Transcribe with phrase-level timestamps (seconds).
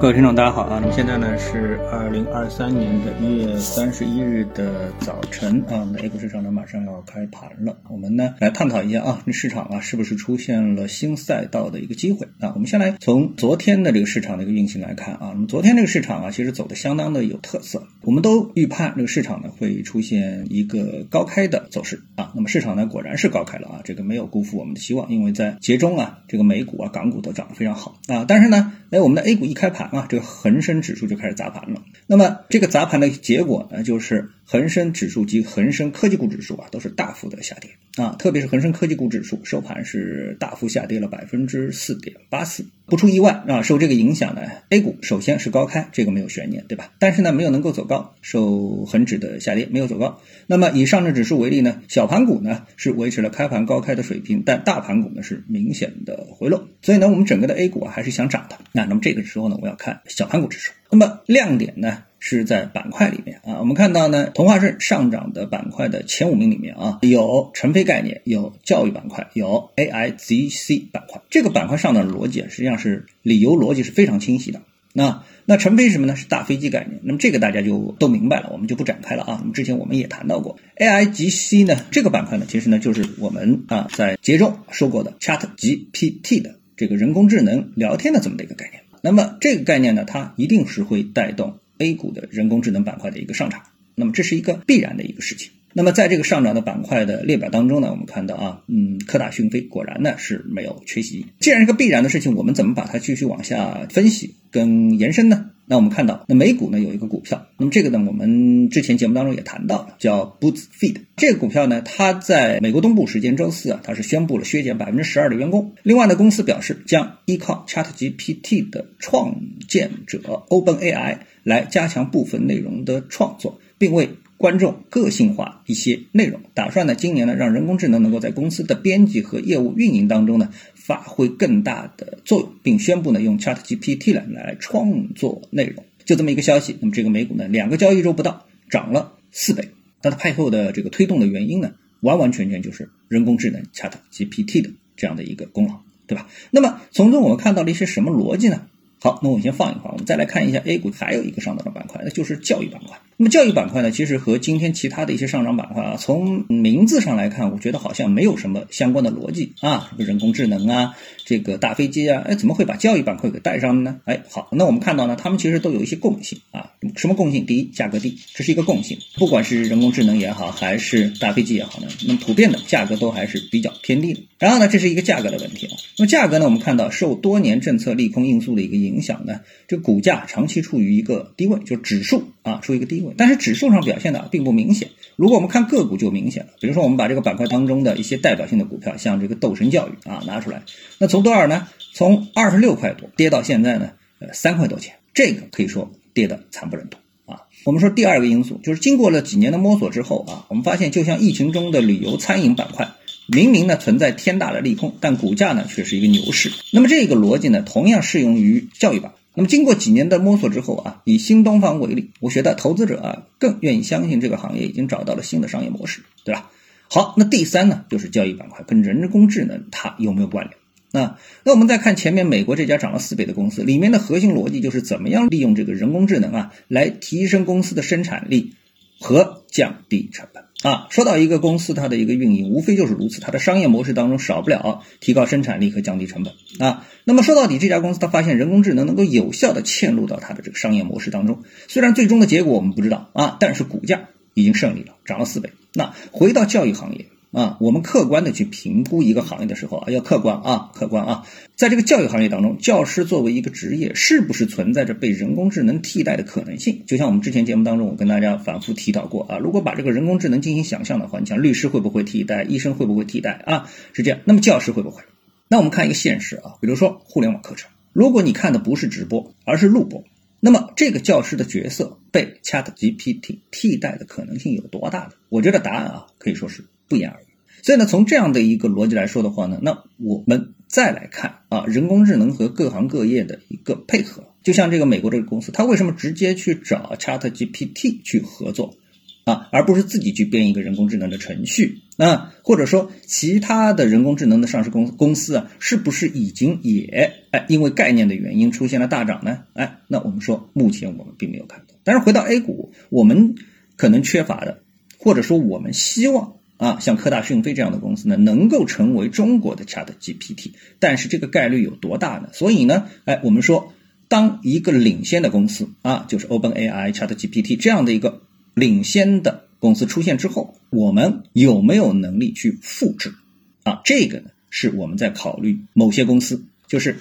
[0.00, 0.78] 各位听众，大家好啊！
[0.80, 7.76] 那么现在呢是二零二三年的一月三十一日的早晨啊，我们的 A 股市场呢马上要开盘了。
[7.90, 12.52] 我们呢来探讨一下啊，这市场啊是不是出现了新赛道的一个机会啊？
[12.54, 22.32] 我们先来从昨天的这个市场的一个运行来看啊，那么昨天这个市场啊其实走的相当的有特色，我们都预判这个市场呢会出现一个高开的走势啊。
[22.34, 28.24] 那么市场呢果然是高开了啊，这个没有辜负我们的希望，因为在节中啊，这个美股啊、港股都涨得非常好啊。
[28.26, 29.89] 但是呢，哎，我们的 A 股一开盘。
[29.92, 31.82] 啊，这个恒生指数就开始砸盘了。
[32.06, 38.16] 那么这个砸盘的结果呢，就是恒生指数及恒生科技股指数啊，都是大幅的下跌啊。
[38.18, 42.66] 特别是恒生科技股指数收盘是大幅下跌了百分之四点八四。
[42.86, 46.92] 不出意外啊，受这个影响呢，A 股首先是高开，这个没有悬念，对吧？
[46.98, 50.20] 但是呢，没有能够走高，受恒指的下跌没有走高。
[50.48, 56.66] 那么以上证指数为例呢，小盘股呢是维持了开盘高开的水平，但大盘股呢是明显的回落。
[56.82, 58.58] 所以呢，我们整个的 A 股啊还是想涨的。
[58.72, 60.72] 那那么这个时候呢，我要看小盘股指数。
[60.90, 62.04] 那么亮点呢？
[62.22, 71.22] 是在板块里面啊，我们看到呢，同花顺上涨的板块的前五名里面啊，有成飞概念，有教育板块，有 AIGC 板块。
[71.30, 74.60] 这个板块上涨的逻辑啊，实际上是理由逻辑是非常清晰的。
[74.92, 76.14] 那那成飞什么呢？
[76.14, 77.00] 是大飞机概念。
[77.04, 79.38] 那么这个大家就都明白了，我们就不展开了啊。
[79.40, 88.82] 那么之前我们也谈到过 AIGC 呢，这个板块呢，其实呢就是我们啊在节中说过的 ChatGPT 的这个人工智能聊天的这么的一个概念。
[89.02, 91.58] 那么这个概念呢，它一定是会带动。
[91.78, 93.62] A 股的人工智能板块的一个上涨，
[93.94, 95.50] 那么这是一个必然的一个事情。
[95.72, 101.24] 那么在这个上涨的板块的列表当中呢，我们看到啊，嗯，科大讯飞果然呢是没有缺席。
[101.38, 105.46] 既然是个必然的事情，我们怎么把它继续往下分析跟延伸呢？
[105.70, 110.96] 那我们看到，那美股呢有一个股票，那么这个呢我们之前节目当中也谈到了，叫 Boots Feed。
[111.16, 115.72] 这个股票呢，它在美国东部时间周四啊，它是宣布了削减百分之十二的员工。
[115.84, 136.74] 另外呢，公司表示将依靠 ChatGPT 的创建者 OpenAI 来加强部分内容的创作，并为观众个性化一些内容，打算呢今年呢让人工智能能够在公司的编辑和业务运营当中呢发挥更大的作用，并宣布呢用 ChatGPT 来来创作内容，就这么一个消息。
[136.80, 139.68] 那么这个美股呢两个交易周不到涨了四倍，
[140.02, 146.28] 那它背后的这个推动的原因呢完完全全就是人工智能 ChatGPT 的这样的一个功劳，对吧？
[146.50, 148.62] 那么从中我们看到了一些什么逻辑呢？
[149.00, 152.98] 好，那我们先放一放，我们再来看一下 A 股还有一个上涨的板块，那就是教育板块。
[153.20, 164.00] 那么教育板块呢，其实和今天其他的一些上涨板块啊，从名字上来看，我觉得好像没有什么相关的逻辑啊，人工智能啊，这个大飞机啊，哎，怎么会把教育板块给带上呢？
[164.06, 167.44] 哎，好，那我们看到呢，他们其实都有一些共性啊，什么共性？
[167.44, 174.20] 第一，价格低，这是一个共性，不管是人工智能也好，还是大飞机也好呢，那么普遍的价格都还是比较偏低的。
[174.38, 175.76] 然后呢，这是一个价格的问题啊。
[175.98, 184.90] 那么价格呢，我们看到受多年政策利空因素的一个影响呢，这股价长期处于一个低位，就指数啊处于一个低位，但是指数上表现的并不明显。
[185.16, 190.62] 如果我们看个股就明显了，比如说我们把这个板块当中的一些代表性的股票，像这个斗神教育啊拿出来，
[190.98, 191.68] 那从多少呢？
[191.92, 193.90] 从二十六块多跌到现在呢，
[194.20, 197.42] 呃三块多钱，这个可以说跌得惨不忍睹啊。
[197.64, 202.88] 我们说第二个因素就是经过了几年的摸索之后啊，我们发现就像疫情中的旅游餐饮板块，
[203.26, 206.50] 明明呢存在天大的利空，但股价呢却是一个牛市。
[206.72, 209.12] 那么这个逻辑呢，同样适用于教育板。
[209.34, 216.50] 那么经过几年的摸索之后啊，以新东方为例，我觉得投资者啊更愿意相信这个行业已经找到了新的商业模式，对吧？
[216.88, 220.56] 好，那第三呢，就是交易板块跟人工智能它有没有关联？
[220.92, 228.54] 那那我们再看前面美国这家涨了四倍的公司，里面的核心逻辑就是怎么样利用这个人工智能啊，来提升公司的生产力
[228.98, 230.42] 和降低成本。
[230.62, 236.86] 啊，说到一个公司它的一个运营，无非就是如此，它的商业模式当中少不了提高生产力和降低成本啊。
[237.04, 245.50] 那么说到底，这家公司它发现人工智能能够有效的嵌入到它的这个商业模式当中，虽然最终的结果我们不知道啊，但是股价已经胜利了，涨了四倍。
[245.72, 247.06] 那回到教育行业。
[247.32, 256.82] 啊，我们客观的去评估一个行业的时候啊，要客观啊，客观啊，在这个教育行业当中，教师作为一个职业，是不是存在着被人工智能替代的可能性？
[256.86, 263.70] 就像我们之前节目当中，我跟大家反复提到过啊，如果把这个人工智能进行想象的话，你像律师会不会替代，医生会不会替代啊？
[263.92, 265.04] 是这样，那么教师会不会？
[265.46, 270.02] 那我们看一个现实啊，比如说互联网课程，如果你看的不是直播，而是录播，
[270.40, 275.10] 那么这个教师的角色被 ChatGPT 替代的可能性有多大呢？
[275.28, 276.64] 我觉得答案啊，可以说是。
[276.90, 277.26] 不言而喻。
[277.62, 288.76] 所以呢，从这样的一个逻辑来说的话呢，那我们再来看啊，人工智能和各行各业的一个配合，就像这个美国这个公司，它为什么直接去找 ChatGPT 去合作？
[289.24, 299.42] 啊，而不是自己去编一个人工智能的程序啊，或者说其他的人工智能的上市公司公司啊，是不是已经也哎因为概念的原因出现了大涨呢？
[299.52, 301.74] 哎，那我们说目前我们并没有看到。
[301.84, 303.34] 但是回到 A 股，我们
[303.76, 304.62] 可能缺乏的，
[304.98, 312.28] 或者说我们希望啊，像科大讯飞这样的公司呢，能够成为中国的 Chat GPT，但是这个概率有多大呢？
[312.32, 313.72] 所以呢，哎，我们说
[314.06, 318.22] 当一个领先的公司啊，就是 OpenAI、Chat GPT 这样的一个。
[318.52, 323.14] 领先的公司出现之后，我们有没有能力去复制？
[323.62, 326.96] 啊，这个呢是我们在考虑某些公司，就是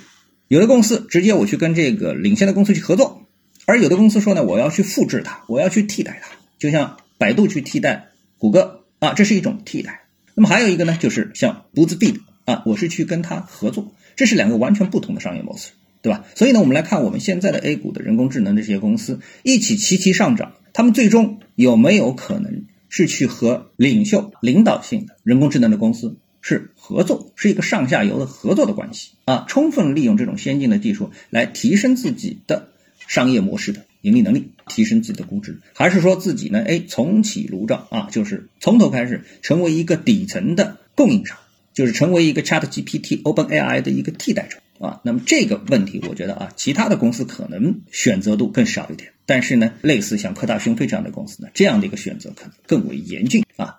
[0.47, 3.25] 有的公司直接我去跟这个领先的公司去合作，
[3.65, 6.29] 而有的公司说呢，我要去复制它，我要去替代它，
[6.59, 10.01] 就像百度去替代谷歌啊，这是一种替代。
[10.35, 16.25] 那么还有一个呢，就是像 BuzzFeed 啊，我是去跟他合作，这是两个完全不同的商业模式，对吧？
[16.35, 20.53] 所以呢，我们来看我们现在的 A 股的人工智能这些公司一起齐齐上涨。
[20.71, 29.45] 他们最终有没有可能是去和领袖、领导性的人工智能的公司是合作，是一个上下游的合作的关系啊？
[29.47, 32.69] 充分利用这种先进的技术来提升自己的
[33.07, 36.63] 商业模式的盈利能力，提升自己的估值，还是说自己呢？
[36.65, 41.37] 哎，重启炉灶啊，就是从头开始成为一个底层的供应商，
[41.73, 44.57] 就是成为一个 Chat GPT、OpenAI 的一个替代者。
[44.79, 53.78] 啊，那么这个问题，我觉得啊，其他的公司可能选择度更少一点，但是呢，类似像科大讯飞这样的公司呢，这样的一个选择可能更为严峻啊。